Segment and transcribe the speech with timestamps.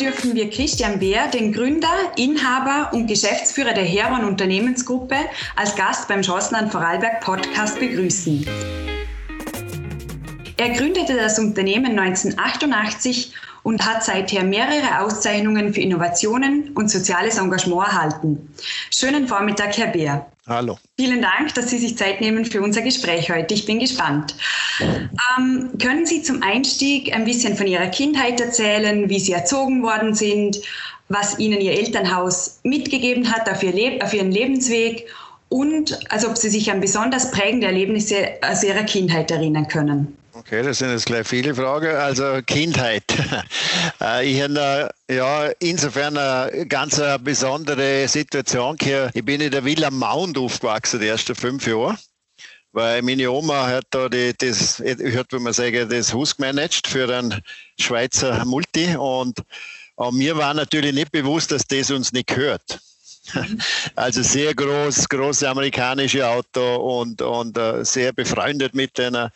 [0.00, 5.16] dürfen wir Christian Beer, den Gründer, Inhaber und Geschäftsführer der Heron Unternehmensgruppe,
[5.56, 8.46] als Gast beim Chancenland Vorarlberg Podcast begrüßen.
[10.56, 17.86] Er gründete das Unternehmen 1988 und hat seither mehrere Auszeichnungen für Innovationen und soziales Engagement
[17.86, 18.54] erhalten.
[18.90, 20.26] Schönen Vormittag, Herr Beer.
[20.46, 20.78] Hallo.
[20.98, 23.54] Vielen Dank, dass Sie sich Zeit nehmen für unser Gespräch heute.
[23.54, 24.34] Ich bin gespannt.
[24.80, 30.14] Ähm, können Sie zum Einstieg ein bisschen von Ihrer Kindheit erzählen, wie Sie erzogen worden
[30.14, 30.60] sind,
[31.08, 35.06] was Ihnen Ihr Elternhaus mitgegeben hat auf, Ihr auf Ihren Lebensweg
[35.48, 40.16] und als ob Sie sich an besonders prägende Erlebnisse aus Ihrer Kindheit erinnern können?
[40.40, 41.94] Okay, das sind jetzt gleich viele Fragen.
[41.94, 43.04] Also Kindheit.
[44.02, 49.10] Äh, ich habe ja insofern eine ganz besondere Situation hier.
[49.12, 51.98] Ich bin in der Villa Mount aufgewachsen, die ersten fünf Jahre.
[52.72, 57.14] Weil meine Oma hat da die, das, hört, wie man sagen, das Haus gemanagt für
[57.14, 57.42] einen
[57.78, 59.42] Schweizer Multi und,
[59.96, 62.80] und mir war natürlich nicht bewusst, dass das uns nicht gehört.
[63.96, 69.32] Also sehr groß, große amerikanische Auto und, und uh, sehr befreundet mit, einer,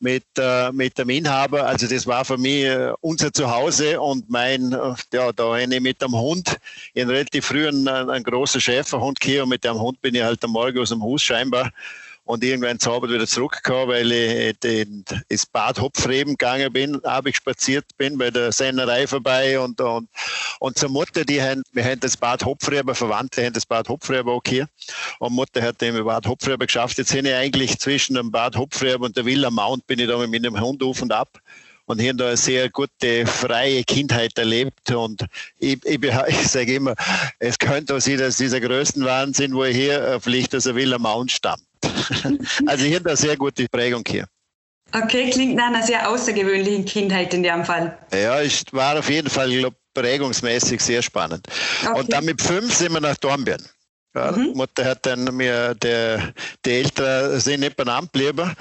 [0.00, 1.66] mit, uh, mit dem Inhaber.
[1.66, 4.76] Also das war für mich uh, unser Zuhause und mein,
[5.12, 6.56] ja, da eine mit dem Hund,
[6.94, 10.42] in relativ früh ein, ein großer Schäferhund hier und mit dem Hund bin ich halt
[10.44, 11.70] am Morgen aus dem Haus scheinbar
[12.24, 17.36] und irgendwann zaubert wieder zurückgekommen, weil ich den, ins Bad Hopfreben gegangen bin, habe ich
[17.36, 20.08] spaziert bin, bei der Sennerei vorbei und, und,
[20.60, 24.30] und zur Mutter, die haben, wir haben das Bad Hopfreben, Verwandte haben das Bad Hopfreben
[24.30, 24.68] auch hier
[25.18, 26.98] und Mutter hat den Bad Hopfreben geschafft.
[26.98, 30.16] Jetzt bin ich eigentlich zwischen dem Bad Hopfreben und der Villa Mount bin ich da
[30.18, 31.40] mit meinem Hund auf und ab
[31.86, 34.90] und hier da eine sehr gute, freie Kindheit erlebt.
[34.92, 35.26] Und
[35.58, 36.94] ich, ich, ich sage immer,
[37.38, 40.98] es könnte auch sein, dass dieser größten Wahnsinn, wo ich hier vielleicht aus der Villa
[40.98, 41.64] Mount stammt.
[42.66, 44.26] also ich habe eine sehr gute Prägung hier.
[44.94, 47.96] Okay, klingt nach einer sehr außergewöhnlichen Kindheit in dem Fall.
[48.12, 51.46] Ja, es war auf jeden Fall glaub, prägungsmäßig sehr spannend.
[51.82, 51.98] Okay.
[51.98, 53.62] Und dann mit fünf sind wir nach Dornbirn.
[54.14, 54.52] Ja, mhm.
[54.54, 56.34] Mutter hat dann mir, der,
[56.66, 58.54] die Eltern sind nicht benannt geblieben.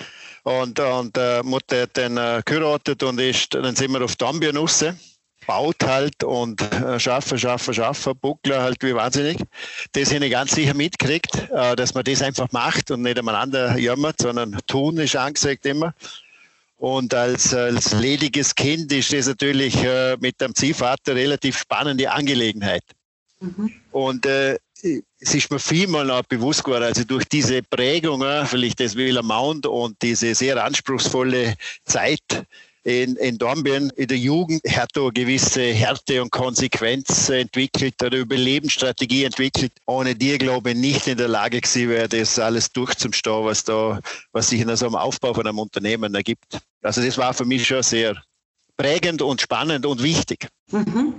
[0.43, 4.57] Und, und äh, Mutter hat dann äh, geheiratet und ist, dann sind wir auf Dornbirn
[4.57, 4.83] raus
[5.51, 9.37] baut halt und äh, schaffe, schaffe, schaffe, Buckler halt wie wahnsinnig.
[9.91, 13.77] Das habe ich ganz sicher mitgekriegt, äh, dass man das einfach macht und nicht aneinander
[13.77, 15.93] jammert, sondern tun ist angesagt immer.
[16.77, 22.85] Und als, als lediges Kind ist das natürlich äh, mit dem Ziehvater relativ spannende Angelegenheit.
[23.41, 23.73] Mhm.
[23.91, 24.57] Und äh,
[25.19, 29.65] es ist mir vielmal noch bewusst geworden, also durch diese Prägung, vielleicht das Wieler Mount
[29.65, 32.45] und diese sehr anspruchsvolle Zeit,
[32.83, 39.23] in, in Dornbirn in der Jugend hat da gewisse Härte und Konsequenz entwickelt oder Überlebensstrategie
[39.25, 39.71] entwickelt.
[39.85, 43.99] Ohne die, glaube ich, nicht in der Lage gewesen wäre, das alles durchzustehen, was da,
[44.31, 46.59] was sich in so einem Aufbau von einem Unternehmen ergibt.
[46.81, 48.21] Also das war für mich schon sehr
[48.77, 50.47] prägend und spannend und wichtig.
[50.71, 51.15] Mhm.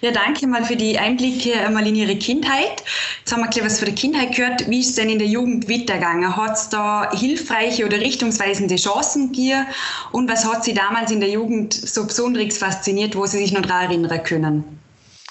[0.00, 2.82] Ja, danke mal für die Einblicke mal in Ihre Kindheit.
[3.18, 4.68] Jetzt haben wir gleich was von der Kindheit gehört.
[4.68, 6.36] Wie ist es denn in der Jugend weitergegangen?
[6.36, 9.66] Hat es da hilfreiche oder richtungsweisende Chancen gegeben?
[10.12, 13.62] Und was hat Sie damals in der Jugend so besonders fasziniert, wo Sie sich noch
[13.62, 14.80] daran erinnern können?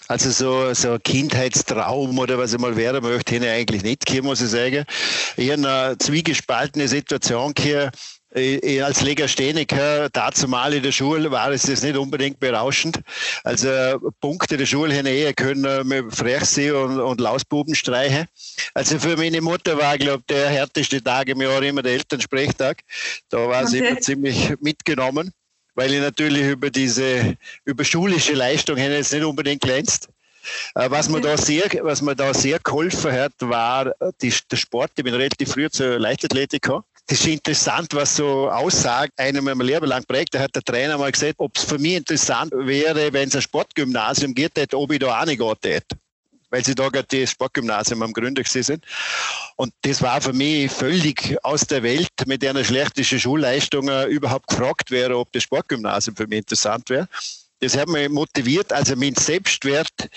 [0.08, 4.06] Also so, so ein Kindheitstraum oder was ich mal werden möchte, hätte ich eigentlich nicht
[4.06, 4.86] gehabt, muss ich sagen.
[5.38, 7.90] Ich habe eine zwiegespaltene Situation hier
[8.36, 13.00] als Legastheniker, dazu mal in der Schule, war es das nicht unbedingt berauschend.
[13.44, 13.70] Also
[14.22, 18.26] Punkte der Schule eher können mit Frechsee und, und Lausbubenstreiche.
[18.74, 22.82] Also für meine Mutter war, glaube ich, der härteste Tag im Jahr immer der Elternsprechtag.
[23.30, 23.68] Da war okay.
[23.68, 25.32] sie immer ziemlich mitgenommen,
[25.76, 30.10] weil ich natürlich über diese, über schulische Leistung jetzt nicht unbedingt glänzt.
[30.76, 34.92] Äh, was mir, da sehr, was mir da sehr geholfen hat, war die, der Sport.
[34.96, 39.60] Ich bin relativ früh zur Leichtathletik gekommen das ist interessant, was so Aussagt einem mein
[39.60, 40.34] Leben lang prägt.
[40.34, 43.42] Da hat der Trainer mal gesagt, ob es für mich interessant wäre, wenn es ein
[43.42, 45.82] Sportgymnasium geht, ob ich da auch nicht gehen
[46.54, 48.86] weil sie da gerade das Sportgymnasium am Gründer sind.
[49.56, 54.92] Und das war für mich völlig aus der Welt, mit einer schlechten Schulleistung überhaupt gefragt
[54.92, 57.10] wäre, ob das Sportgymnasium für mich interessant wäre.
[57.60, 60.10] Das hat mich motiviert, also mein Selbstwert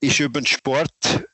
[0.00, 0.90] ist über den Sport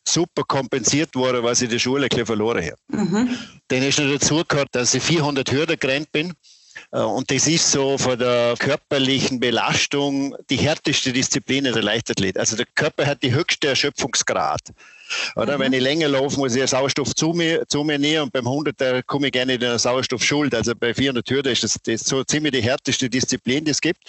[0.06, 2.76] super kompensiert worden, was ich in der Schule ein verloren habe.
[2.88, 3.36] Mhm.
[3.68, 6.32] Dann ist noch dazu gehört, dass ich 400 Hürden gerannt bin.
[6.92, 12.38] Äh, und das ist so von der körperlichen Belastung die härteste Disziplin in der Leichtathlet.
[12.38, 14.60] Also der Körper hat die höchste Erschöpfungsgrad.
[15.36, 15.62] Oder mhm.
[15.62, 19.06] wenn ich länger laufe, muss ich Sauerstoff zu mir, zu mir nehmen und beim 100
[19.06, 20.54] komme ich gerne in der Sauerstoffschuld.
[20.54, 24.00] Also bei 400 Hürden ist das, das so ziemlich die härteste Disziplin, die es gibt.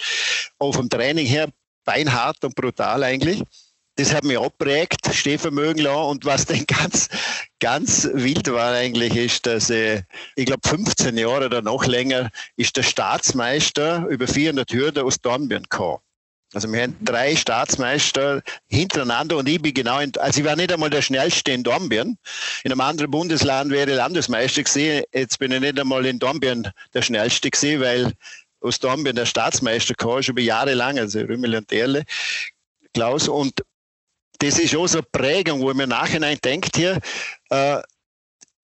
[0.58, 1.48] Auch vom Training her
[1.84, 3.42] beinhart und brutal eigentlich
[3.96, 6.06] das hat mich abprägt, Stehvermögen lang.
[6.08, 7.08] Und was dann ganz,
[7.60, 10.02] ganz wild war eigentlich, ist, dass äh,
[10.36, 15.64] ich glaube 15 Jahre oder noch länger ist der Staatsmeister über 400 Hürden aus Dornbirn
[15.64, 15.98] gekommen.
[16.54, 20.72] Also wir haben drei Staatsmeister hintereinander und ich bin genau, in, also ich war nicht
[20.72, 22.16] einmal der schnellste in Dornbirn.
[22.62, 25.04] In einem anderen Bundesland wäre ich Landesmeister gewesen.
[25.12, 28.12] Jetzt bin ich nicht einmal in Dornbirn der schnellste gewesen, weil
[28.60, 32.04] aus Dornbirn der Staatsmeister kam, schon über Jahre lang, also Rümmel und Erle,
[32.94, 33.28] Klaus.
[33.28, 33.62] Und
[34.38, 36.98] das ist auch so eine Prägung, wo man im Nachhinein denkt hier,
[37.50, 37.80] äh,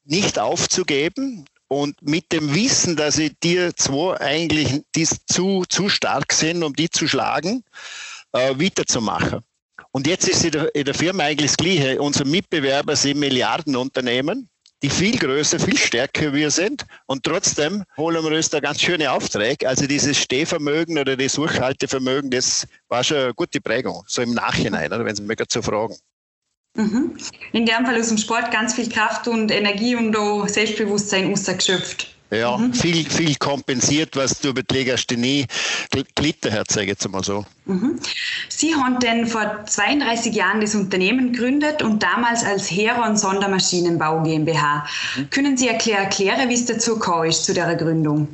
[0.05, 6.31] nicht aufzugeben, und mit dem Wissen, dass ich dir zwei eigentlich die zu, zu stark
[6.33, 7.65] sind, um die zu schlagen,
[8.33, 9.41] äh, weiterzumachen.
[9.91, 12.01] Und jetzt ist in der, in der Firma eigentlich das Gleiche.
[12.01, 14.51] Unsere Mitbewerber sind Milliardenunternehmen,
[14.83, 16.85] die viel größer, viel stärker wir sind.
[17.07, 19.69] Und trotzdem holen wir uns da ganz schöne Aufträge.
[19.69, 24.93] Also dieses Stehvermögen oder das Durchhaltevermögen, das war schon eine gute Prägung, so im Nachhinein,
[24.93, 25.97] oder wenn Sie mich gerade so fragen.
[26.75, 27.17] Mhm.
[27.53, 32.17] In dem Fall aus dem Sport ganz viel Kraft und Energie und auch Selbstbewusstsein ausgeschöpft.
[32.33, 32.73] Ja, mhm.
[32.73, 35.47] viel, viel kompensiert, was du über die Legasthenie
[36.15, 37.45] gelitten sage ich jetzt mal so.
[37.67, 38.01] Mhm.
[38.49, 44.87] Sie haben denn vor 32 Jahren das Unternehmen gegründet und damals als Heron Sondermaschinenbau GmbH.
[45.17, 45.29] Mhm.
[45.29, 48.29] Können Sie erklären, erklären wie es dazu gekommen ist, zu der Gründung?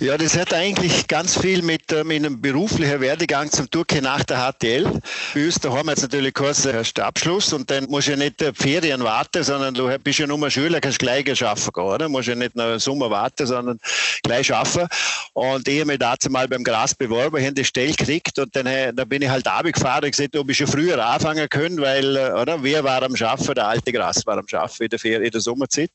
[0.00, 4.52] Ja, das hat eigentlich ganz viel mit äh, einem beruflichen Werdegang zum tun nach der
[4.52, 5.00] HTL.
[5.34, 8.16] Bei uns, da haben wir jetzt natürlich kurz erst Abschluss und dann musst du ja
[8.16, 11.98] nicht Ferien warten, sondern du bist ja nur Schüler, kannst gleich arbeiten gehen, oder?
[12.06, 13.78] Du musst ja nicht noch Sommer warten, sondern
[14.22, 14.88] gleich arbeiten.
[15.34, 18.54] Und ich habe mich dazu mal beim Gras beworben, ich habe die Stelle gekriegt und
[18.54, 21.80] dann, äh, dann bin ich halt abgefahren und gesagt, ob ich schon früher anfangen können,
[21.80, 22.62] weil, äh, oder?
[22.62, 23.52] Wer war am Schaffen?
[23.52, 25.90] Der alte Gras war am Schaffen in der, Ferien, in der Sommerzeit.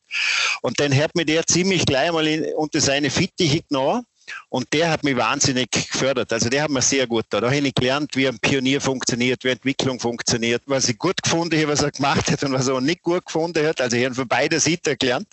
[0.60, 4.04] Und dann hat mir der ziemlich gleich mal in, unter seine Fittiche genommen
[4.48, 6.32] und der hat mich wahnsinnig gefördert.
[6.32, 7.40] Also der hat mir sehr gut da.
[7.40, 11.56] Da habe ich gelernt, wie ein Pionier funktioniert, wie Entwicklung funktioniert, was ich gut gefunden
[11.56, 13.80] habe, was er gemacht hat und was er auch nicht gut gefunden hat.
[13.80, 15.28] Also ich habe von beiden Seiten gelernt.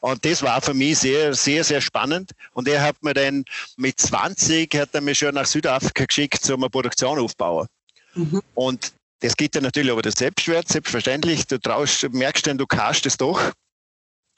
[0.00, 2.32] Und das war für mich sehr, sehr, sehr spannend.
[2.52, 3.44] Und er hat mir dann
[3.76, 7.66] mit 20 hat er mich schon nach Südafrika geschickt, um eine Produktion aufzubauen.
[8.14, 8.42] Mhm.
[8.54, 11.46] Und das gibt ja natürlich aber das Selbstwert, selbstverständlich.
[11.46, 13.52] Du traust, merkst dann, du kannst es doch.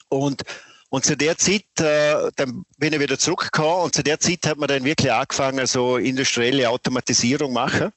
[0.09, 0.43] Und
[0.93, 4.59] und zu der Zeit, äh, dann bin ich wieder zurückgekommen und zu der Zeit hat
[4.59, 7.91] man dann wirklich angefangen, so industrielle Automatisierung machen.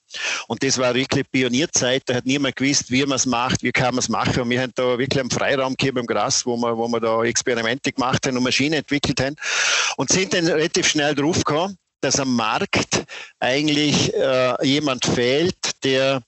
[0.47, 2.01] Und das war wirklich Pionierzeit.
[2.07, 4.41] Da hat niemand gewusst, wie man es macht, wie kann man es machen.
[4.41, 7.23] Und wir haben da wirklich einen Freiraum gegeben im Gras, wo wir, wo wir da
[7.23, 9.35] Experimente gemacht haben und Maschinen entwickelt haben.
[9.97, 13.03] Und sind dann relativ schnell draufgekommen, dass am Markt
[13.39, 16.23] eigentlich äh, jemand fehlt, der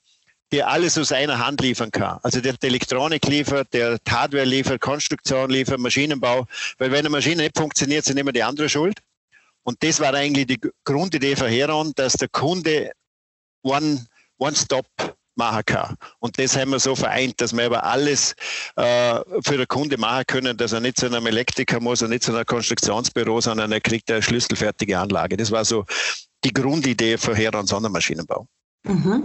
[0.51, 2.19] der alles aus einer Hand liefern kann.
[2.23, 6.47] Also der Elektronik liefert, der Hardware liefert, Konstruktion liefert, Maschinenbau.
[6.77, 8.99] Weil wenn eine Maschine nicht funktioniert, sind immer die andere schuld.
[9.63, 12.91] Und das war eigentlich die Grundidee von Heron, dass der Kunde
[13.63, 14.05] One,
[14.37, 14.87] One Stop
[15.35, 15.95] machen kann.
[16.19, 18.35] Und das haben wir so vereint, dass wir aber alles
[18.75, 22.23] äh, für den Kunde machen können, dass er nicht zu einem Elektriker muss und nicht
[22.23, 25.37] zu einem Konstruktionsbüro, sondern er kriegt eine schlüsselfertige Anlage.
[25.37, 25.85] Das war so
[26.43, 28.47] die Grundidee für Heron Sondermaschinenbau.
[28.83, 29.23] Mhm.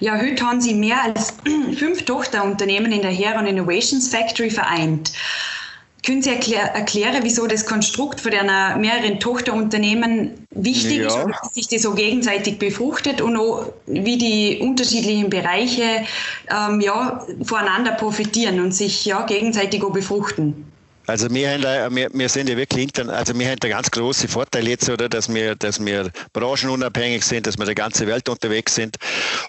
[0.00, 1.34] Ja, heute haben Sie mehr als
[1.76, 5.12] fünf Tochterunternehmen in der Heron Innovations Factory vereint.
[6.04, 11.06] Können Sie erklär, erklären, wieso das Konstrukt von einer mehreren Tochterunternehmen wichtig ja.
[11.06, 16.04] ist und sich das so gegenseitig befruchtet und auch wie die unterschiedlichen Bereiche
[16.50, 20.72] ähm, ja, voneinander profitieren und sich ja, gegenseitig auch befruchten?
[21.12, 24.30] Also wir, haben, wir, wir sind ja wirklich intern, also wir haben einen ganz großen
[24.30, 28.76] Vorteil jetzt, oder, dass wir, dass wir branchenunabhängig sind, dass wir der ganze Welt unterwegs
[28.76, 28.96] sind.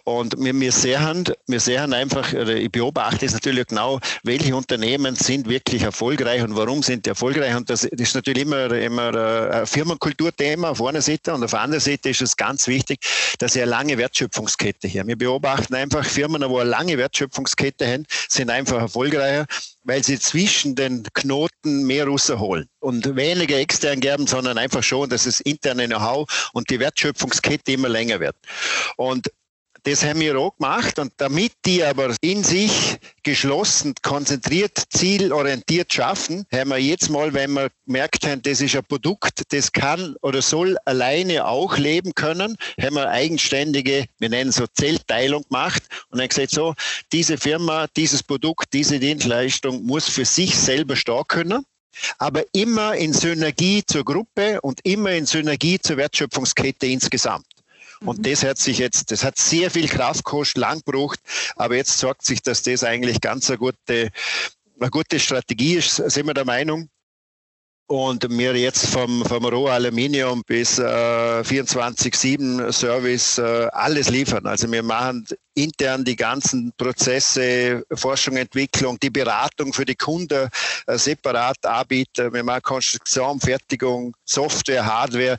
[0.04, 5.16] Und wir, wir sehen, wir sehen einfach, oder ich beobachte es natürlich genau, welche Unternehmen
[5.16, 7.56] sind wirklich erfolgreich und warum sind die erfolgreich.
[7.56, 9.16] Und das ist natürlich immer, immer
[9.62, 13.00] ein Firmenkulturthema auf einer Seite und auf der anderen Seite ist es ganz wichtig,
[13.40, 15.08] dass sie eine lange Wertschöpfungskette haben.
[15.08, 19.46] Wir beobachten einfach Firmen, wo eine lange Wertschöpfungskette haben, sind einfach erfolgreicher
[19.84, 25.26] weil sie zwischen den Knoten mehr rausholen und weniger extern geben, sondern einfach schon, dass
[25.26, 28.36] es interne Know-how und die Wertschöpfungskette immer länger wird.
[28.98, 29.30] Und
[29.84, 36.46] das haben wir auch gemacht und damit die aber in sich geschlossen, konzentriert, zielorientiert schaffen,
[36.54, 40.42] haben wir jetzt mal, wenn wir gemerkt haben, das ist ein Produkt, das kann oder
[40.42, 45.84] soll alleine auch leben können, haben wir eigenständige, wir nennen so Zellteilung gemacht
[46.14, 46.74] und dann gesagt, so,
[47.12, 51.66] diese Firma, dieses Produkt, diese Dienstleistung muss für sich selber stehen können
[52.18, 57.46] aber immer in Synergie zur Gruppe und immer in Synergie zur Wertschöpfungskette insgesamt.
[58.02, 58.24] Und mhm.
[58.24, 61.20] das hat sich jetzt, das hat sehr viel Kraft gekostet, lang gebraucht,
[61.56, 64.10] aber jetzt sorgt sich, dass das eigentlich ganz eine gute,
[64.80, 66.90] eine gute Strategie ist, sind wir der Meinung
[67.88, 74.46] und wir jetzt vom, vom Rohaluminium bis äh, 24-7 Service äh, alles liefern.
[74.48, 80.50] Also wir machen intern die ganzen Prozesse, Forschung, Entwicklung, die Beratung für die Kunden
[80.88, 82.34] äh, separat anbieten.
[82.34, 85.38] Wir machen Konstruktion, Fertigung, Software, Hardware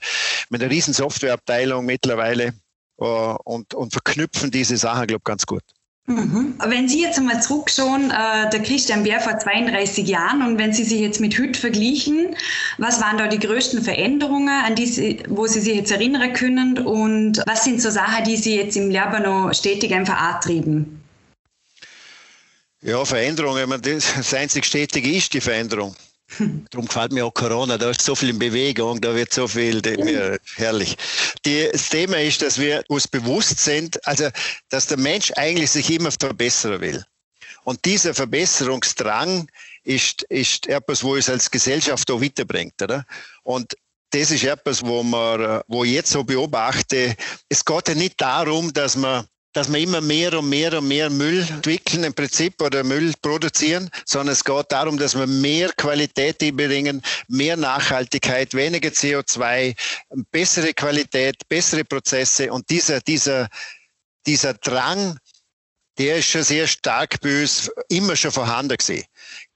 [0.51, 2.55] mit einer riesen Softwareabteilung mittlerweile.
[2.97, 5.65] und, und verknüpfen diese Sachen, glaube ich, ganz gut.
[6.07, 6.55] Mhm.
[6.67, 10.85] Wenn Sie jetzt einmal zurückschauen, äh, der Christian Bär vor 32 Jahren und wenn Sie
[10.85, 12.37] sich jetzt mit Hüt vergleichen,
[12.77, 16.79] was waren da die größten Veränderungen, an die Sie, wo Sie sich jetzt erinnern können
[16.79, 21.01] und was sind so Sachen, die Sie jetzt im Lehrbar noch stetig einfach antrieben?
[22.83, 25.97] Ja, Veränderung, meine, das einzig Stetige ist die Veränderung.
[26.71, 29.81] Darum gefällt mir auch Corona, da ist so viel in Bewegung, da wird so viel,
[29.87, 30.97] ja, herrlich.
[31.45, 34.29] Die, das Thema ist, dass wir uns bewusst sind, also,
[34.71, 37.05] dass der Mensch eigentlich sich immer verbessern will.
[37.65, 39.49] Und dieser Verbesserungsdrang
[39.85, 43.05] ist, ist etwas, wo uns als Gesellschaft auch weiterbringt, oder?
[43.43, 43.75] Und
[44.11, 47.17] das ist etwas, wo man, wo ich jetzt so beobachte.
[47.49, 51.09] Es geht ja nicht darum, dass man dass wir immer mehr und mehr und mehr
[51.09, 56.39] Müll entwickeln im Prinzip oder Müll produzieren, sondern es geht darum, dass wir mehr Qualität
[56.39, 59.75] bringen, mehr Nachhaltigkeit, weniger CO2,
[60.33, 63.49] bessere Qualität, bessere Prozesse und dieser, dieser,
[64.27, 65.19] dieser Drang,
[65.99, 69.05] der ist schon sehr stark uns immer schon vorhanden gewesen.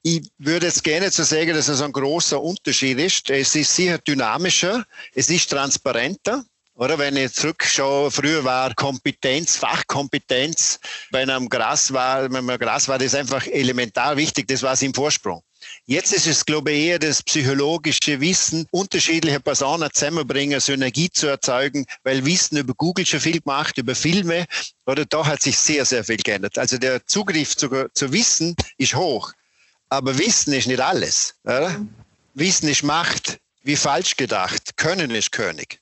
[0.02, 3.28] Ich würde jetzt gerne zu sagen, dass es ein großer Unterschied ist.
[3.30, 6.44] Es ist sicher dynamischer, es ist transparenter.
[6.78, 10.78] Oder wenn ich zurückschaue, früher war Kompetenz, Fachkompetenz
[11.10, 14.74] bei einem Gras war, wenn man Gras war, das ist einfach elementar wichtig, das war
[14.74, 15.42] es im Vorsprung.
[15.86, 21.84] Jetzt ist es, glaube ich, eher das psychologische Wissen, unterschiedliche Personen zusammenbringen, Synergie zu erzeugen,
[22.04, 24.46] weil Wissen über Google schon viel gemacht, über Filme,
[24.86, 26.58] oder da hat sich sehr, sehr viel geändert.
[26.58, 29.32] Also der Zugriff zu, zu Wissen ist hoch,
[29.88, 31.34] aber Wissen ist nicht alles.
[31.42, 31.84] Oder?
[32.34, 35.80] Wissen ist Macht, wie falsch gedacht, Können ist König.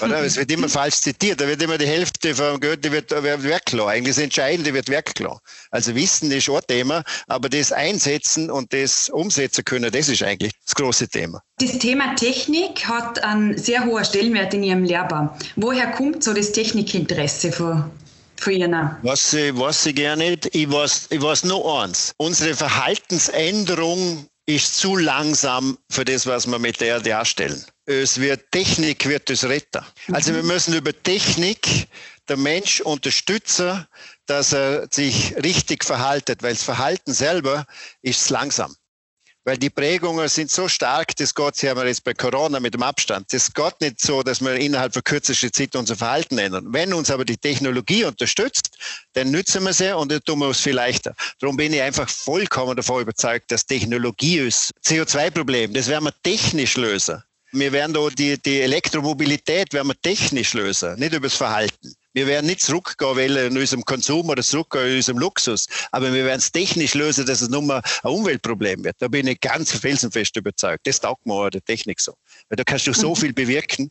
[0.00, 0.22] Oder?
[0.22, 1.40] Es wird immer falsch zitiert.
[1.40, 3.88] Da wird immer die Hälfte vom Goethe wird, wird wegklar.
[3.88, 5.40] Eigentlich das Entscheidende wird wegklar.
[5.70, 10.52] Also Wissen ist ein Thema, aber das Einsetzen und das Umsetzen können, das ist eigentlich
[10.64, 11.42] das große Thema.
[11.58, 15.36] Das Thema Technik hat einen sehr hohen Stellenwert in Ihrem Lehrbar.
[15.56, 17.90] Woher kommt so das Technikinteresse für
[18.36, 18.90] für Ihnen?
[19.02, 22.12] Was, was ich gerne nicht, ich weiß, ich weiß nur eins.
[22.18, 27.64] Unsere Verhaltensänderung ist zu langsam für das, was wir mit der darstellen.
[27.90, 29.82] Es wird Technik wird es retten.
[30.12, 31.88] Also wir müssen über Technik
[32.28, 33.86] der Mensch unterstützen,
[34.26, 37.64] dass er sich richtig verhaltet, weil das Verhalten selber
[38.02, 38.76] ist langsam
[39.48, 42.74] weil die Prägungen sind so stark, das geht, sie haben wir jetzt bei Corona mit
[42.74, 46.66] dem Abstand, das geht nicht so, dass wir innerhalb von kürzester Zeit unser Verhalten ändern.
[46.68, 48.76] Wenn uns aber die Technologie unterstützt,
[49.14, 51.14] dann nützen wir sie und dann tun wir es viel leichter.
[51.38, 54.70] Darum bin ich einfach vollkommen davon überzeugt, dass Technologie ist.
[54.84, 57.22] CO2-Problem, das werden wir technisch lösen.
[57.52, 61.94] Wir werden da die, die Elektromobilität werden wir technisch lösen, nicht über das Verhalten.
[62.12, 66.24] Wir werden nicht zurückgehen wollen in unserem Konsum oder zurückgehen in unserem Luxus, aber wir
[66.24, 68.96] werden es technisch lösen, dass es nur mal ein Umweltproblem wird.
[68.98, 70.86] Da bin ich ganz felsenfest überzeugt.
[70.86, 72.14] Das taugt mir auch der Technik so.
[72.48, 73.16] Weil da kannst du so mhm.
[73.16, 73.90] viel bewirken,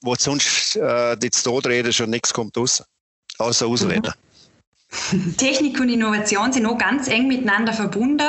[0.00, 2.82] wo sonst äh, die Todrede schon nichts kommt raus,
[3.38, 4.12] außer Ausreden.
[5.36, 8.26] Technik und Innovation sind auch ganz eng miteinander verbunden.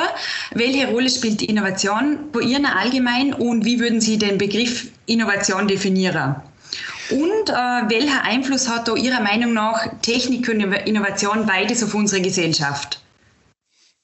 [0.54, 6.36] Welche Rolle spielt Innovation bei Ihnen allgemein und wie würden Sie den Begriff Innovation definieren?
[7.10, 12.20] Und äh, welcher Einfluss hat da Ihrer Meinung nach Technik und Innovation beides auf unsere
[12.20, 13.00] Gesellschaft?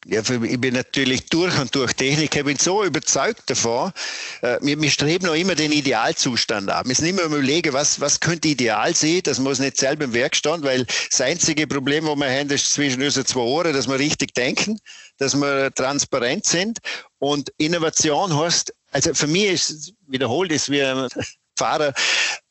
[0.07, 2.41] Ja, ich bin natürlich durch und durch Techniker.
[2.41, 3.91] Ich bin so überzeugt davon.
[4.43, 6.87] Äh, wir, wir streben noch immer den Idealzustand ab.
[6.87, 9.21] Wir sind immer überlegen, was, was könnte ideal sein.
[9.25, 12.75] Das muss nicht selber im Werk stehen, weil das einzige Problem, wo wir haben, ist
[12.75, 14.79] zwischen unseren zwei Ohren, dass wir richtig denken,
[15.17, 16.79] dass wir transparent sind.
[17.19, 20.83] Und Innovation heißt, also für mich ist, wiederholt ist, wie
[21.57, 21.95] Fahrer.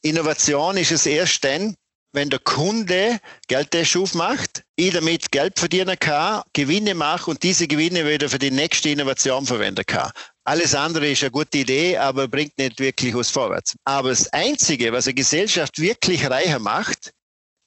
[0.01, 1.75] Innovation ist es erst dann,
[2.13, 8.07] wenn der Kunde Geldtäschuf macht, ich damit Geld verdienen kann, Gewinne mache und diese Gewinne
[8.07, 10.11] wieder für die nächste Innovation verwenden kann.
[10.45, 13.75] Alles andere ist eine gute Idee, aber bringt nicht wirklich was vorwärts.
[13.85, 17.11] Aber das Einzige, was eine Gesellschaft wirklich reicher macht,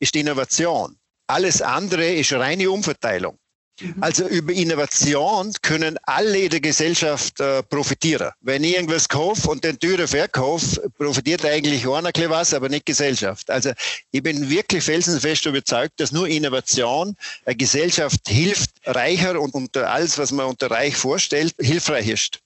[0.00, 0.97] ist die Innovation.
[1.26, 3.38] Alles andere ist reine Umverteilung.
[3.80, 3.95] Mhm.
[4.00, 8.30] Also über Innovation können alle in der Gesellschaft äh, profitieren.
[8.40, 13.50] Wenn ich irgendwas kaufe und den teuren verkaufe, profitiert eigentlich einer was, aber nicht Gesellschaft.
[13.50, 13.73] Also
[14.11, 20.16] ich bin wirklich felsenfest überzeugt, dass nur Innovation eine Gesellschaft hilft, reicher und unter alles,
[20.18, 22.40] was man unter reich vorstellt, hilfreich ist.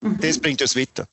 [0.00, 0.18] Mhm.
[0.20, 1.08] Das bringt uns weiter.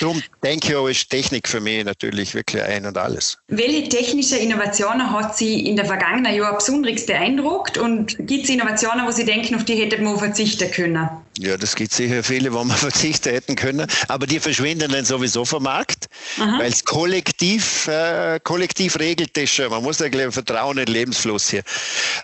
[0.00, 3.38] Darum denke ich ist Technik für mich natürlich wirklich ein und alles.
[3.48, 9.06] Welche technische Innovationen hat Sie in der vergangenen Jahr besonders beeindruckt und gibt es Innovationen,
[9.06, 11.08] wo Sie denken, auf die hätte man verzichten können?
[11.38, 15.44] Ja, das gibt sicher viele, wo man verzichten hätten können, aber die verschwinden dann sowieso
[15.44, 19.70] vom Markt, weil es kollektiv, äh, kollektiv regelt das schon.
[19.70, 21.62] Man muss da vertrauen in den Lebensfluss hier.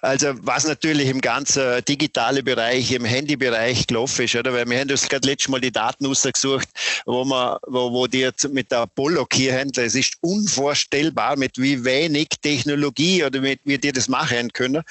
[0.02, 4.52] Also was natürlich im ganzen digitalen Bereich, im Handybereich gelaufen ist, oder?
[4.52, 6.68] Weil wir haben das gerade letztes Mal die Daten ausgesucht,
[7.06, 9.70] wo man, wo, wo die jetzt mit der Apollo hier haben.
[9.76, 14.84] Es ist unvorstellbar, mit wie wenig Technologie oder mit wie die das machen können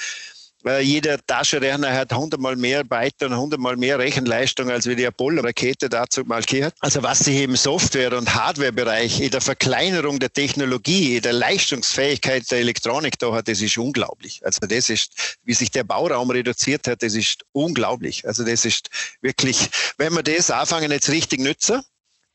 [0.81, 6.23] jeder Taschenrechner hat hundertmal mehr Byte und hundertmal mehr Rechenleistung als wie die Apollo-Rakete dazu
[6.23, 6.73] mal hat.
[6.79, 12.49] Also was sich im Software- und Hardware-Bereich, in der Verkleinerung der Technologie, in der Leistungsfähigkeit
[12.49, 14.41] der Elektronik da hat, das ist unglaublich.
[14.45, 18.25] Also das ist, wie sich der Bauraum reduziert hat, das ist unglaublich.
[18.25, 18.89] Also das ist
[19.21, 21.81] wirklich, wenn wir das anfangen jetzt richtig nützen,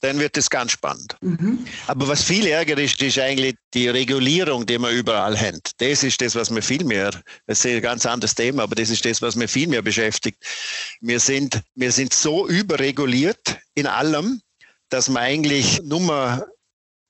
[0.00, 1.16] dann wird es ganz spannend.
[1.20, 1.66] Mhm.
[1.86, 5.60] Aber was viel ärger ist, ist eigentlich die Regulierung, die wir überall haben.
[5.78, 7.10] Das ist das, was mir viel mehr,
[7.46, 10.42] das ist ein ganz anderes Thema, aber das ist das, was mir viel mehr beschäftigt.
[11.00, 14.40] Wir sind, wir sind so überreguliert in allem,
[14.88, 16.46] dass wir eigentlich nur mal,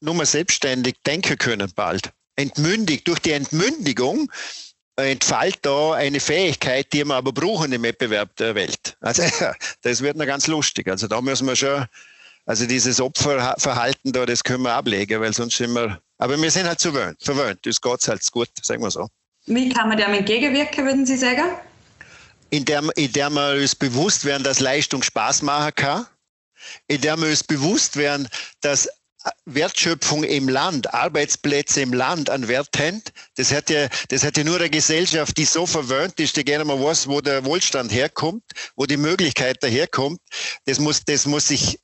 [0.01, 2.11] nur mal selbstständig denken können bald.
[2.37, 4.31] Entmündigt, durch die Entmündigung
[4.97, 8.97] entfällt da eine Fähigkeit, die wir aber brauchen im Wettbewerb der Welt.
[9.01, 9.23] Also
[9.83, 10.89] das wird noch ganz lustig.
[10.89, 11.87] Also da müssen wir schon
[12.49, 16.67] also dieses Opferverhalten da, das können wir ablegen, weil sonst sind wir, aber wir sind
[16.67, 17.59] halt verwöhnt, verwöhnt.
[17.65, 19.07] Das geht halt gut, sagen wir so.
[19.45, 21.43] Wie kann man dem entgegenwirken, würden Sie sagen?
[22.49, 26.07] Indem, indem wir uns bewusst werden, dass Leistung Spaß machen kann,
[26.87, 28.27] indem wir uns bewusst werden,
[28.63, 28.89] dass
[29.45, 33.03] Wertschöpfung im Land, Arbeitsplätze im Land an Wert haben.
[33.37, 36.65] Das hat ja, das hat ja nur eine Gesellschaft, die so verwöhnt ist, die gerne
[36.65, 40.21] mal weiß, wo der Wohlstand herkommt, wo die Möglichkeit daherkommt.
[40.65, 41.79] Das muss, das muss sich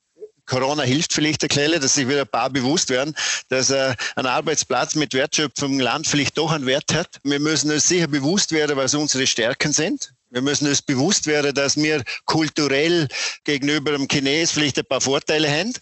[0.46, 3.14] Corona hilft vielleicht der Quelle, dass sich wieder ein paar bewusst werden,
[3.48, 7.18] dass äh, ein Arbeitsplatz mit Wertschöpfung im Land vielleicht doch einen Wert hat.
[7.22, 10.12] Wir müssen uns sicher bewusst werden, was unsere Stärken sind.
[10.30, 13.08] Wir müssen uns bewusst werden, dass wir kulturell
[13.44, 15.72] gegenüber dem Chines vielleicht ein paar Vorteile haben.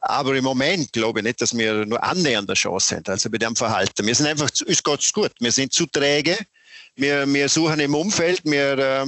[0.00, 3.38] Aber im Moment glaube ich nicht, dass wir nur annähernd eine Chance haben, also bei
[3.38, 4.04] dem Verhalten.
[4.06, 5.32] Wir sind einfach, ist Gott gut.
[5.38, 6.36] Wir sind zu träge.
[6.96, 9.06] Wir, wir suchen im Umfeld, wir, äh,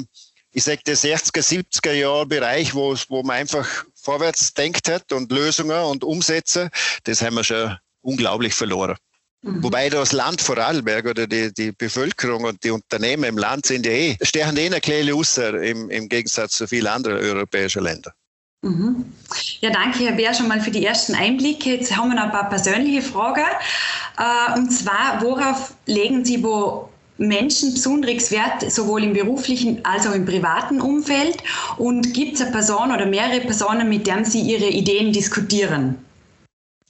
[0.52, 5.32] ich sage, der 60er, 70er Jahre Bereich, wo, wo man einfach vorwärts denkt hat und
[5.32, 6.70] Lösungen und Umsätze,
[7.04, 8.96] das haben wir schon unglaublich verloren.
[9.42, 9.62] Mhm.
[9.62, 13.92] Wobei das Land Vorarlberg oder die, die Bevölkerung und die Unternehmen im Land sind ja
[13.92, 18.12] eh, stechen eh eine kleine außer im, im Gegensatz zu vielen anderen europäischen Ländern.
[18.62, 19.12] Mhm.
[19.60, 21.74] Ja, danke, Herr Bär, schon mal für die ersten Einblicke.
[21.74, 23.44] Jetzt haben wir noch ein paar persönliche Fragen.
[24.16, 30.14] Äh, und zwar, worauf legen Sie wo Menschen besonderes Wert, sowohl im beruflichen als auch
[30.14, 31.36] im privaten Umfeld?
[31.78, 35.96] Und gibt es eine Person oder mehrere Personen, mit denen Sie Ihre Ideen diskutieren?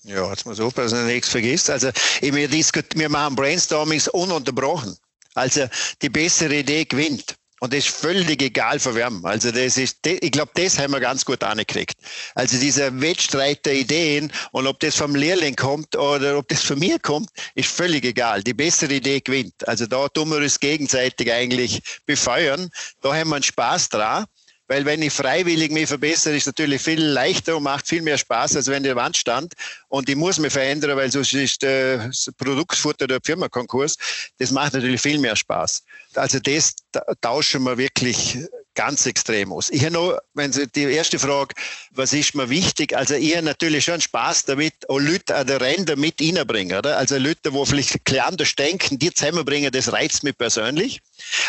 [0.04, 1.70] Ja, jetzt ich aufpassen, dass ich nichts vergisst.
[1.70, 4.96] Also, wir, wir machen Brainstormings ununterbrochen.
[5.34, 5.66] Also,
[6.02, 7.36] die bessere Idee gewinnt.
[7.64, 9.24] Und das ist völlig egal für wem.
[9.24, 11.94] Also das ist, ich glaube, das haben wir ganz gut angekriegt.
[12.34, 16.78] Also dieser Wettstreit der Ideen und ob das vom Lehrling kommt oder ob das von
[16.78, 18.42] mir kommt, ist völlig egal.
[18.42, 19.66] Die bessere Idee gewinnt.
[19.66, 22.68] Also da tun wir uns gegenseitig eigentlich befeuern.
[23.00, 24.26] Da haben wir einen Spaß dran.
[24.66, 28.56] Weil wenn ich freiwillig mich verbessere, ist natürlich viel leichter und macht viel mehr Spaß,
[28.56, 29.52] als wenn die Wand stand
[29.88, 33.96] und ich muss mich verändern, weil sonst ist das Produktfutter der Firma Konkurs.
[34.38, 35.82] Das macht natürlich viel mehr Spaß.
[36.14, 36.74] Also das
[37.20, 38.38] tauschen wir wirklich
[38.74, 39.70] ganz extrem aus.
[39.70, 41.54] Ich habe noch, wenn Sie die erste Frage,
[41.92, 42.96] was ist mir wichtig?
[42.96, 46.98] Also ich habe natürlich schon Spaß damit, auch Leute an der Ränder mit reinbringen, oder?
[46.98, 51.00] Also Leute, wo vielleicht klar anders denken, die zusammenbringen, das reizt mich persönlich.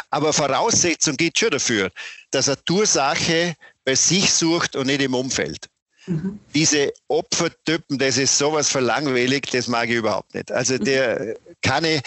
[0.09, 1.91] Aber Voraussetzung gibt schon dafür,
[2.31, 5.67] dass er Ursache bei sich sucht und nicht im Umfeld.
[6.07, 6.39] Mhm.
[6.53, 10.51] Diese Opfertypen, das ist sowas verlangweilig, das mag ich überhaupt nicht.
[10.51, 12.01] Also der kann ich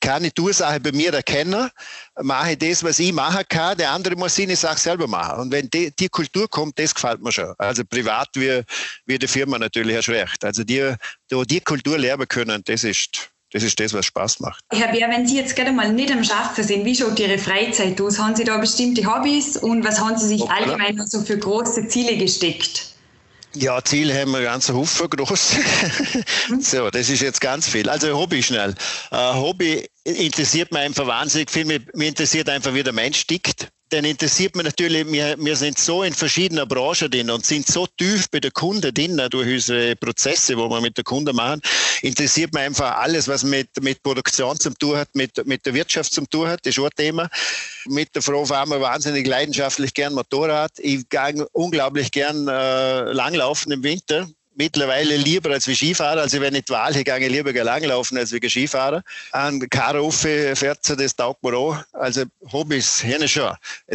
[0.00, 1.70] keine Ursache bei mir erkennen,
[2.20, 5.42] mache ich das, was ich machen kann, der andere muss seine Sache selber machen.
[5.42, 7.54] Und wenn die, die, Kultur kommt, das gefällt mir schon.
[7.58, 8.62] Also privat wie,
[9.06, 10.44] wie die Firma natürlich erst recht.
[10.44, 10.94] Also die,
[11.30, 14.62] die, die Kultur lernen können, das ist, das ist das, was Spaß macht.
[14.70, 17.98] Herr Bär, wenn Sie jetzt gerade mal nicht am Schaffen sind, wie schaut Ihre Freizeit
[18.02, 18.18] aus?
[18.18, 20.52] Haben Sie da bestimmte Hobbys und was haben Sie sich okay.
[20.58, 22.88] allgemein so für große Ziele gesteckt?
[23.54, 25.56] Ja, Ziel haben wir ganz Haufen groß.
[26.60, 27.88] so, das ist jetzt ganz viel.
[27.88, 28.74] Also Hobby schnell.
[29.10, 31.64] Uh, Hobby interessiert mich einfach wahnsinnig viel.
[31.64, 35.78] Mir, mir interessiert einfach, wie der Mensch tickt dann interessiert mich natürlich, wir, wir sind
[35.78, 39.94] so in verschiedenen Branchen drin und sind so tief bei der Kunde drin durch unsere
[39.94, 41.60] Prozesse, wo wir mit der Kunde machen,
[42.02, 46.12] interessiert mich einfach alles, was mit, mit Produktion zu tun hat, mit, mit der Wirtschaft
[46.12, 47.28] zu tun hat, das ist ein Thema.
[47.86, 50.72] Mit der Frau fahren wir wahnsinnig leidenschaftlich gern Motorrad.
[50.78, 56.22] Ich gehe unglaublich gern äh, langlaufen im Winter mittlerweile lieber als wie Skifahrer.
[56.22, 59.02] Also wenn ich die Wahl gegangen, lieber langlaufen als wie Skifahrer.
[59.32, 61.84] An Karoffe fährt sie, das taugt mir an.
[61.92, 63.54] Also Hobbys, hier schon.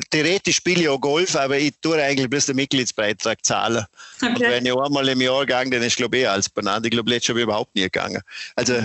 [0.10, 3.86] Theoretisch spiele ich auch Golf, aber ich tue eigentlich bloß den Mitgliedsbeitrag zahlen.
[4.21, 4.28] Okay.
[4.30, 6.86] Und wenn ich einmal im Jahr gehe, dann ist glaube ich eh als Banane.
[6.86, 8.21] Ich glaube, letztes Jahr überhaupt nie gegangen.
[8.56, 8.76] Also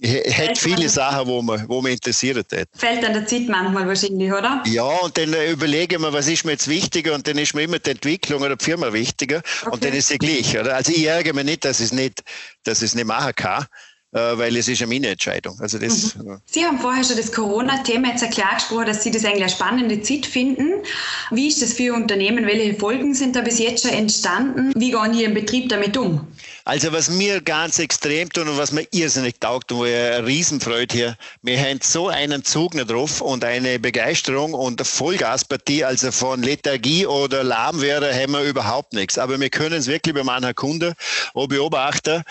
[0.00, 2.68] hätte viele Sachen, wo man, wo man interessiert hat.
[2.74, 4.62] Fällt an der Zeit manchmal wahrscheinlich, oder?
[4.66, 7.62] Ja, und dann überlege ich mir, was ist mir jetzt wichtiger und dann ist mir
[7.62, 9.70] immer die Entwicklung oder die Firma wichtiger okay.
[9.70, 10.58] und dann ist sie gleich.
[10.58, 10.76] Oder?
[10.76, 12.22] Also ich ärgere mich nicht, dass ich es nicht,
[12.64, 13.66] dass ich es nicht machen kann
[14.12, 15.58] äh, weil es ist ja meine Entscheidung.
[15.60, 16.38] Also das, mhm.
[16.46, 20.00] Sie haben vorher schon das Corona-Thema jetzt erklärt gesprochen, dass Sie das eigentlich eine spannende
[20.00, 20.82] Zeit finden.
[21.30, 22.46] Wie ist das für Ihr Unternehmen?
[22.46, 24.72] Welche Folgen sind da bis jetzt schon entstanden?
[24.74, 26.26] Wie gehen Sie im Betrieb damit um?
[26.66, 30.26] Also was mir ganz extrem tut und was mir irrsinnig taugt und wo ich eine
[30.26, 36.10] Riesenfreude hier, wir haben so einen Zug drauf und eine Begeisterung und eine Vollgaspartie, also
[36.10, 39.16] von Lethargie oder Lahmwerde haben wir überhaupt nichts.
[39.16, 40.94] Aber wir können es wirklich bei meiner Kunde
[41.34, 42.24] auch beobachten,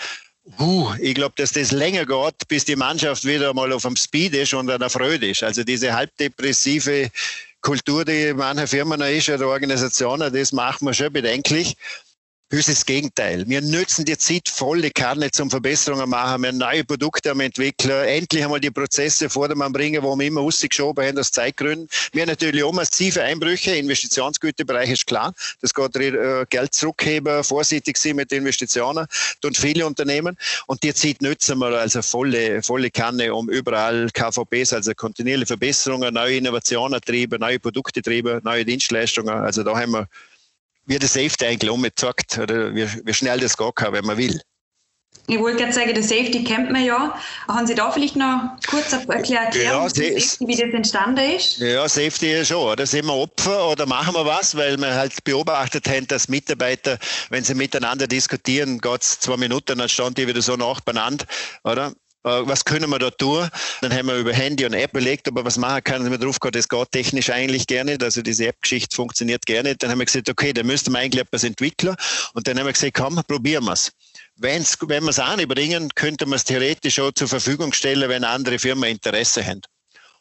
[0.60, 4.32] Uh, ich glaube, dass das länger geht, bis die Mannschaft wieder mal auf dem Speed
[4.32, 5.42] ist und an der Freude ist.
[5.42, 7.10] Also diese halbdepressive
[7.62, 11.76] Kultur, die in manchen Firmen ist oder Organisationen, das macht man schon bedenklich.
[12.48, 13.44] Das Gegenteil.
[13.48, 16.44] Wir nutzen die Zeit volle Kanne zum Verbesserungen machen.
[16.44, 18.06] Wir neue Produkte am entwickeln.
[18.06, 21.88] Endlich einmal die Prozesse vor dem bringen, wo wir immer rausgeschoben haben aus Zeitgründen.
[22.12, 23.74] Wir haben natürlich auch massive Einbrüche.
[23.74, 25.34] Investitionsgüterbereich ist klar.
[25.60, 29.08] Das geht äh, Geld zurückheben, vorsichtig sein mit Investitionen.
[29.40, 30.38] Tun viele Unternehmen.
[30.68, 36.14] Und die Zeit nutzen wir also volle, volle Kanne, um überall KVPs, also kontinuierliche Verbesserungen,
[36.14, 39.34] neue Innovationen treiben, neue Produkte treiben, neue Dienstleistungen.
[39.34, 40.08] Also da haben wir
[40.86, 44.40] wie der Safety eigentlich umgezeigt, oder wie, wie schnell das gehen kann, wenn man will.
[45.28, 47.18] Ich wollte gerade sagen, der Safety kennt man ja.
[47.48, 51.58] Haben Sie da vielleicht noch kurz erklärt, ja, Safety, wie das entstanden ist?
[51.58, 52.62] Ja, Safety ist schon.
[52.62, 54.56] Oder sind wir Opfer oder machen wir was?
[54.56, 56.98] Weil wir halt beobachtet haben, dass Mitarbeiter,
[57.30, 61.24] wenn sie miteinander diskutieren, geht es zwei Minuten, dann stand die wieder so nach beieinander,
[61.64, 61.92] oder?
[62.26, 63.48] Äh, was können wir da tun?
[63.80, 66.18] Dann haben wir über Handy und App überlegt, ob wir was machen können, wenn wir
[66.18, 68.02] drauf gehen, das geht technisch eigentlich gerne nicht.
[68.02, 69.82] Also diese App-Geschichte funktioniert gerne nicht.
[69.82, 71.94] Dann haben wir gesagt, okay, dann müssten wir eigentlich etwas entwickeln.
[72.34, 73.92] Und dann haben wir gesagt, komm, probieren wir es.
[74.34, 78.58] Wenn's, wenn wir es anbringen, könnte man es theoretisch auch zur Verfügung stellen, wenn andere
[78.58, 79.62] Firmen Interesse haben.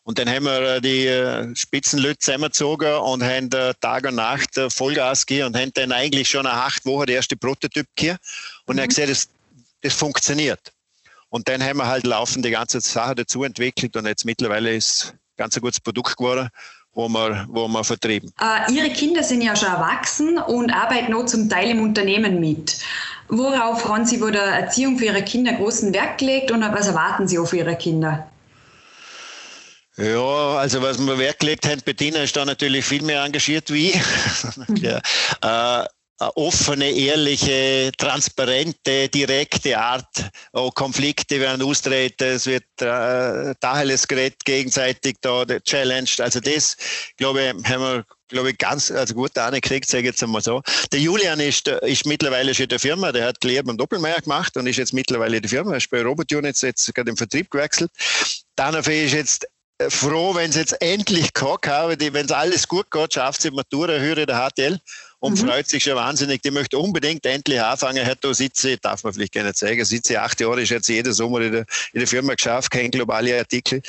[0.03, 3.49] Und dann haben wir äh, die äh, Spitzenleute zusammengezogen und haben
[3.81, 7.35] Tag und Nacht Vollgas gegeben und haben dann eigentlich schon nach acht Wochen der erste
[7.35, 8.17] Prototyp hier
[8.67, 8.81] und mhm.
[8.81, 9.27] haben gesehen, das,
[9.81, 10.74] das funktioniert.
[11.35, 15.15] Und dann haben wir halt laufend die ganze Sache dazu entwickelt und jetzt mittlerweile ist
[15.35, 16.47] ganz ein gutes Produkt geworden,
[16.93, 18.31] wo wir, wo wir vertrieben.
[18.39, 22.77] Äh, Ihre Kinder sind ja schon erwachsen und arbeiten noch zum Teil im Unternehmen mit.
[23.27, 27.27] Worauf haben Sie bei der Erziehung für Ihre Kinder großen Wert gelegt und was erwarten
[27.27, 28.31] Sie auch für Ihre Kinder?
[29.97, 33.89] Ja, also was wir Wert gelegt haben, Bettina ist da natürlich viel mehr engagiert wie
[33.89, 34.01] ich.
[34.81, 35.01] ja.
[35.81, 35.85] Äh,
[36.19, 40.29] offene, ehrliche, transparente, direkte Art.
[40.53, 46.21] Auch Konflikte werden austreten, es wird äh, Tacheles geredet, gegenseitig da challenged.
[46.21, 46.77] Also das,
[47.17, 50.61] glaube ich, haben wir glaube ich, ganz also gut angekriegt, sage ich jetzt einmal so.
[50.91, 54.57] Der Julian ist, ist mittlerweile schon in der Firma, der hat Lehre beim Doppelmeier gemacht
[54.57, 57.51] und ist jetzt mittlerweile in der Firma, ist bei Robot Units jetzt gerade im Vertrieb
[57.51, 57.91] gewechselt.
[58.55, 59.47] Danafe ist jetzt
[59.89, 63.93] froh, wenn es jetzt endlich gehabt habe, wenn es alles gut geht, schafft sie Matura
[63.93, 64.79] höhere der HTL
[65.25, 65.47] und mhm.
[65.47, 66.43] freut sich schon wahnsinnig.
[66.43, 68.07] Die möchte unbedingt endlich anfangen.
[68.21, 71.41] Da sitze, darf man vielleicht gar nicht zeigen, sitze acht Jahre, ist jetzt jeden Sommer
[71.41, 73.81] in der, in der Firma geschafft, kein globale Artikel.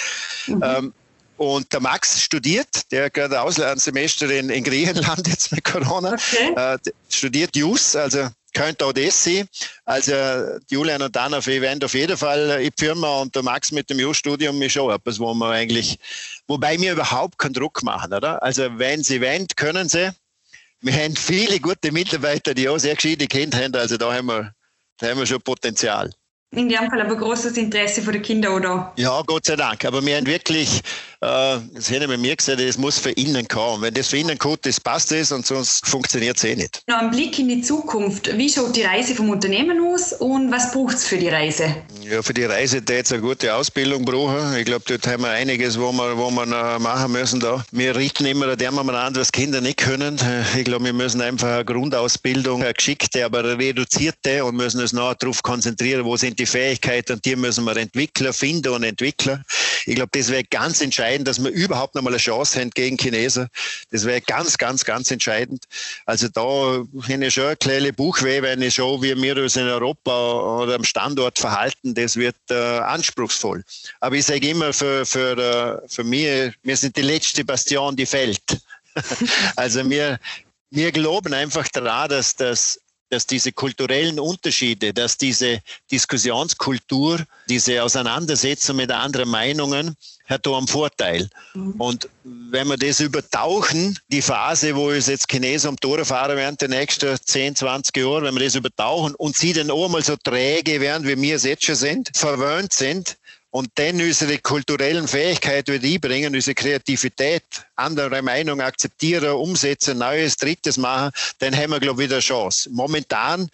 [0.46, 0.62] Mhm.
[0.64, 0.94] Ähm,
[1.36, 6.54] und der Max studiert, der gerade Auslandssemester in, in Griechenland jetzt mit Corona, okay.
[6.56, 6.78] äh,
[7.10, 9.46] studiert JUS, also könnte auch das sein.
[9.84, 10.14] Also
[10.70, 14.00] Julian und Anna werden auf jeden Fall in die Firma und der Max mit dem
[14.00, 15.98] JUS-Studium ist schon etwas, wo man eigentlich,
[16.46, 18.42] wobei wir überhaupt keinen Druck machen, oder?
[18.42, 20.10] Also wenn sie wollen, können sie
[20.80, 23.74] wir haben viele gute Mitarbeiter, die auch sehr gescheite Kinder haben.
[23.74, 24.52] Also da haben wir,
[24.98, 26.10] da haben wir schon Potenzial.
[26.52, 28.92] In dem Fall aber großes Interesse für die Kinder, oder?
[28.96, 29.84] Ja, Gott sei Dank.
[29.84, 30.80] Aber wir haben wirklich
[31.20, 33.82] äh, das hätte bei mir gesagt, es muss für innen kommen.
[33.82, 36.82] Wenn das für innen gut ist, passt es und sonst funktioniert es eh nicht.
[36.86, 38.36] Noch ein Blick in die Zukunft.
[38.36, 41.74] Wie schaut die Reise vom Unternehmen aus und was braucht es für die Reise?
[42.02, 44.56] Ja, für die Reise da jetzt eine gute Ausbildung brauchen.
[44.56, 47.40] Ich glaube, dort haben wir einiges, wo wir, wo wir noch machen müssen.
[47.40, 47.64] Da.
[47.72, 50.18] Wir richten immer an an, was Kinder nicht können.
[50.56, 54.92] Ich glaube, wir müssen einfach eine Grundausbildung, eine geschickte, aber eine reduzierte und müssen uns
[54.92, 59.42] noch darauf konzentrieren, wo sind die Fähigkeiten und die müssen wir entwickeln, finden und entwickeln.
[59.86, 62.70] Ich glaube, das wäre ganz entscheidend entscheidend, dass wir überhaupt noch mal eine Chance haben
[62.70, 63.48] gegen Chinesen.
[63.90, 65.64] Das wäre ganz, ganz, ganz entscheidend.
[66.04, 69.68] Also da habe ich schon eine kleine Buchweh, wenn ich schaue, wie wir uns in
[69.68, 71.94] Europa oder am Standort verhalten.
[71.94, 73.64] Das wird äh, anspruchsvoll.
[74.00, 78.06] Aber ich sage immer, für, für, äh, für mich, wir sind die letzte Bastion, die
[78.06, 78.42] fällt.
[79.56, 80.18] also wir,
[80.70, 88.76] wir glauben einfach daran, dass das dass diese kulturellen Unterschiede, dass diese Diskussionskultur, diese Auseinandersetzung
[88.76, 91.30] mit anderen Meinungen, hat da einen Vorteil.
[91.54, 91.80] Mhm.
[91.80, 96.60] Und wenn wir das übertauchen, die Phase, wo es jetzt Chinesen um Tore fahren während
[96.60, 100.16] der nächsten 10, 20 Jahre, wenn wir das übertauchen und sie dann auch mal so
[100.16, 103.16] träge werden, wie wir es jetzt schon sind, verwöhnt sind,
[103.56, 107.42] und dann unsere kulturellen Fähigkeiten wieder einbringen, unsere Kreativität,
[107.74, 112.68] andere Meinungen akzeptieren, umsetzen, Neues, Drittes machen, dann haben wir, glaube ich, wieder eine Chance.
[112.70, 113.48] Momentan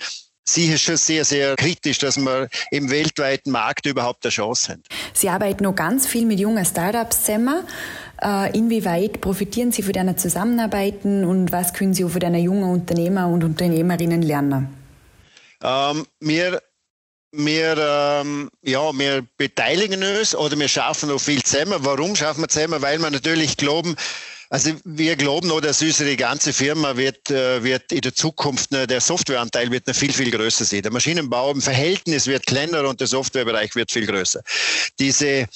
[0.44, 4.82] Sie ist schon sehr, sehr kritisch, dass wir im weltweiten Markt überhaupt eine Chance haben.
[5.14, 7.62] Sie arbeiten noch ganz viel mit jungen Startups zusammen.
[8.20, 12.64] Äh, inwieweit profitieren Sie von deiner Zusammenarbeiten und was können Sie auch von deiner jungen
[12.64, 14.66] Unternehmer und Unternehmerinnen lernen?
[15.62, 16.60] Ähm, wir
[17.32, 21.78] wir, ähm, ja, wir beteiligen uns oder wir schaffen noch viel zusammen.
[21.80, 22.82] Warum schaffen wir zusammen?
[22.82, 23.96] Weil wir natürlich glauben,
[24.50, 28.86] also wir glauben noch, dass unsere ganze Firma wird, äh, wird in der Zukunft, ne,
[28.86, 30.82] der Softwareanteil wird noch viel, viel größer sein.
[30.82, 34.42] Der Maschinenbau im Verhältnis wird kleiner und der Softwarebereich wird viel größer.
[34.98, 35.46] Diese,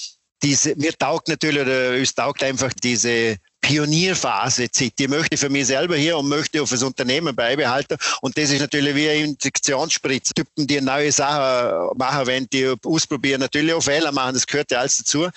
[0.43, 3.37] diese, mir taugt natürlich, oder es taugt einfach diese
[3.67, 4.93] Pionierphase Zeit.
[4.97, 7.97] Die möchte ich für mich selber hier und möchte auch fürs Unternehmen beibehalten.
[8.21, 10.31] Und das ist natürlich wie ein Injektionsspritz.
[10.33, 14.35] Typen, die neue Sachen machen, wenn die ausprobieren, natürlich auch Fehler machen.
[14.35, 15.29] Das gehört ja alles dazu.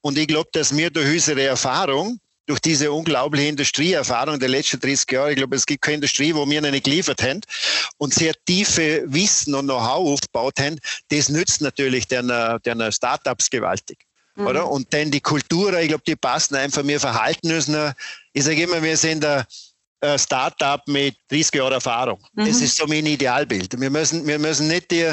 [0.00, 5.12] Und ich glaube, dass wir durch unsere Erfahrung, durch diese unglaubliche Industrieerfahrung der letzten 30
[5.12, 7.40] Jahre, ich glaube, es gibt keine Industrie, wo wir nicht geliefert haben
[7.98, 12.32] und sehr tiefe Wissen und Know-how aufgebaut haben, das nützt natürlich den,
[12.64, 13.98] den Startups gewaltig.
[14.36, 14.46] Mhm.
[14.46, 14.70] Oder?
[14.70, 17.94] Und dann die Kultur, ich glaube, die passen einfach, wir verhalten uns nur.
[18.32, 19.44] Ich sage immer, wir sind ein
[20.18, 22.20] Startup mit 30 Jahren Erfahrung.
[22.34, 22.46] Mhm.
[22.46, 23.80] Das ist so mein Idealbild.
[23.80, 25.12] Wir müssen, wir müssen nicht die,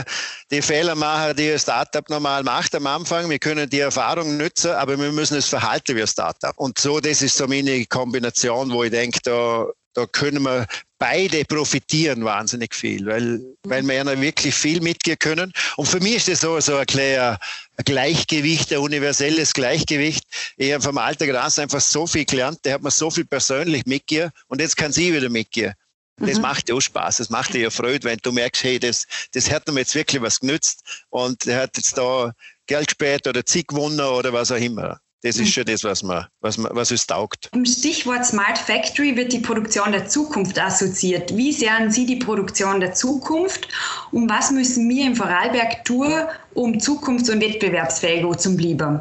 [0.52, 3.30] die Fehler machen, die ein Startup normal macht am Anfang.
[3.30, 6.54] Wir können die Erfahrung nutzen, aber wir müssen es verhalten wie ein Startup.
[6.58, 10.68] Und so, das ist so meine Kombination, wo ich denke, da, da können wir
[11.04, 15.52] beide profitieren wahnsinnig viel, weil, weil wir ja wirklich viel mitgehen können.
[15.76, 17.38] Und für mich ist das so, so ein, kleiner,
[17.84, 20.24] Gleichgewicht, ein universelles Gleichgewicht.
[20.56, 23.86] Ich habe vom Alter Gras einfach so viel gelernt, der hat mir so viel persönlich
[23.86, 25.74] mitgehen und jetzt kann sie wieder mitgehen.
[26.16, 26.42] Das mhm.
[26.42, 29.52] macht ja auch Spaß, das macht dir ja Freude, wenn du merkst, hey, das, das
[29.52, 32.32] hat mir jetzt wirklich was genützt und er hat jetzt da
[32.66, 35.02] Geld gespäht oder Zieg gewonnen oder was auch immer.
[35.24, 37.50] Das ist schon das, was, man, was, man, was es taugt.
[37.54, 41.36] Im Stichwort Smart Factory wird die Produktion der Zukunft assoziiert.
[41.36, 43.70] Wie sehen Sie die Produktion der Zukunft
[44.12, 46.12] und was müssen wir im Vorarlberg tun,
[46.56, 49.00] um zukunfts- und wettbewerbsfähig zu bleiben?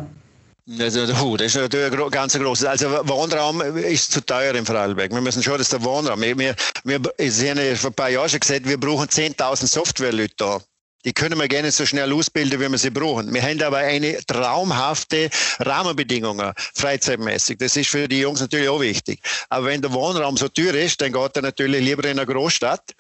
[0.79, 1.07] Also,
[1.37, 2.67] das ist natürlich ein ganz großes.
[2.67, 5.13] Also, Wohnraum ist zu teuer im Vorarlberg.
[5.13, 6.21] Wir müssen schon, dass der Wohnraum.
[6.21, 6.55] Wir, wir,
[6.85, 10.61] wir, ich habe vor ein paar Jahren schon gesagt, wir brauchen 10.000 Software-Leute da.
[11.05, 13.33] Die können wir gerne so schnell ausbilden, wie wir sie brauchen.
[13.35, 17.59] Wir haben aber eine traumhafte Rahmenbedingungen, freizeitmäßig.
[17.59, 19.21] Das ist für die Jungs natürlich auch wichtig.
[19.49, 22.93] Aber wenn der Wohnraum so teuer ist, dann geht er natürlich lieber in eine Großstadt.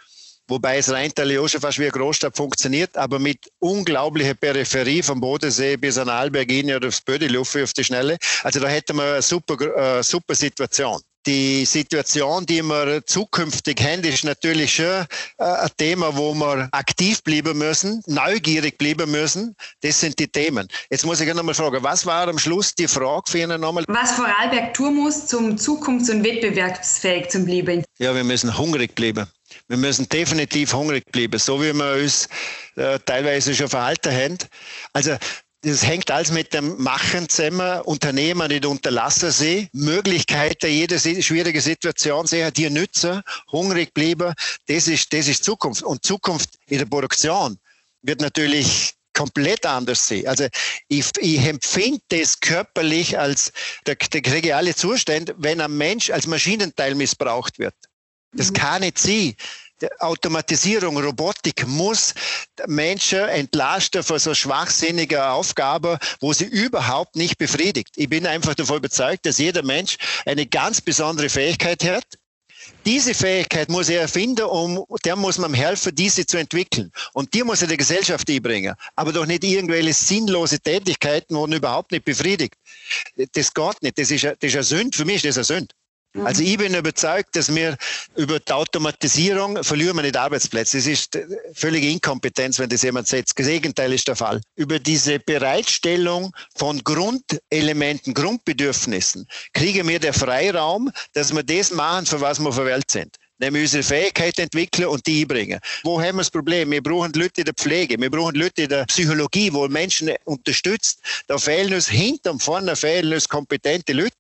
[0.48, 5.20] Wobei es Rheintal auch schon fast wie eine Großstadt funktioniert, aber mit unglaublicher Peripherie vom
[5.20, 8.18] Bodensee bis an Alberg oder aufs Bödeluffe auf die Schnelle.
[8.42, 14.02] Also da hätten wir eine super, äh, super Situation die Situation, die wir zukünftig haben,
[14.02, 15.06] ist natürlich schon
[15.38, 19.56] äh, ein Thema, wo wir aktiv bleiben müssen, neugierig bleiben müssen.
[19.82, 20.68] Das sind die Themen.
[20.90, 23.84] Jetzt muss ich noch mal fragen, was war am Schluss die Frage für Ihnen nochmal?
[23.88, 27.84] Was Vorarlberg tun muss, zum zukunfts- und wettbewerbsfähig zu bleiben?
[27.98, 29.26] Ja, wir müssen hungrig bleiben.
[29.68, 32.28] Wir müssen definitiv hungrig bleiben, so wie wir uns
[32.76, 34.38] äh, teilweise schon verhalten haben.
[34.92, 35.16] Also
[35.62, 37.80] das hängt alles mit dem Machen zusammen.
[37.82, 44.34] Unternehmer nicht unterlassen sie, Möglichkeiten, jede schwierige Situation sehen, die nützen, hungrig bleiben.
[44.66, 45.82] Das ist, das ist Zukunft.
[45.82, 47.58] Und Zukunft in der Produktion
[48.02, 50.26] wird natürlich komplett anders sein.
[50.26, 50.48] Also
[50.88, 53.52] ich, ich empfinde das körperlich als,
[53.84, 57.74] da, da kriege ich alle Zustände, wenn ein Mensch als Maschinenteil missbraucht wird.
[58.32, 58.54] Das mhm.
[58.54, 59.34] kann nicht sein.
[59.98, 62.14] Automatisierung, Robotik muss
[62.66, 67.90] Menschen entlasten von so schwachsinniger Aufgabe, wo sie überhaupt nicht befriedigt.
[67.96, 72.04] Ich bin einfach davon überzeugt, dass jeder Mensch eine ganz besondere Fähigkeit hat.
[72.84, 76.90] Diese Fähigkeit muss er erfinden, um, der muss man helfen, diese zu entwickeln.
[77.12, 78.74] Und die muss er der Gesellschaft einbringen.
[78.96, 82.54] Aber doch nicht irgendwelche sinnlose Tätigkeiten, wo man überhaupt nicht befriedigt.
[83.34, 83.98] Das geht nicht.
[83.98, 84.96] Das ist eine Sünde.
[84.96, 85.74] Für mich ist das eine Sünde.
[86.24, 87.76] Also ich bin überzeugt, dass wir
[88.16, 90.76] über die Automatisierung verlieren wir nicht Arbeitsplätze.
[90.76, 91.18] Das ist
[91.54, 93.38] völlige Inkompetenz, wenn das jemand setzt.
[93.38, 94.40] Das Gegenteil ist der Fall.
[94.54, 102.20] Über diese Bereitstellung von Grundelementen, Grundbedürfnissen kriegen wir den Freiraum, dass wir das machen, für
[102.20, 105.58] was wir Welt sind nämlich unsere Fähigkeit entwickeln und die einbringen.
[105.82, 106.70] Wo haben wir das Problem?
[106.70, 111.00] Wir brauchen Leute in der Pflege, wir brauchen Leute in der Psychologie, wo Menschen unterstützt.
[111.26, 114.16] Da fehlen uns hinterm vorne fehlen uns kompetente Leute.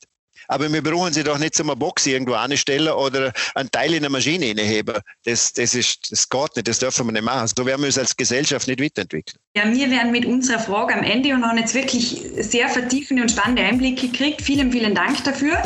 [0.52, 4.10] Aber wir brauchen sie doch nicht zum Box irgendwo anstellen oder einen Teil in der
[4.10, 4.96] Maschine hinheben.
[5.24, 7.48] Das, das, ist, das geht nicht, das dürfen wir nicht machen.
[7.56, 9.38] So werden wir uns als Gesellschaft nicht weiterentwickeln.
[9.56, 13.30] Ja, wir werden mit unserer Frage am Ende und haben jetzt wirklich sehr vertiefende und
[13.30, 14.42] spannende Einblicke gekriegt.
[14.42, 15.62] Vielen, vielen Dank dafür.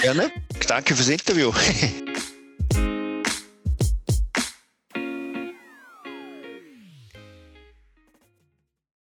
[0.00, 0.30] Gerne.
[0.66, 1.52] Danke fürs Interview.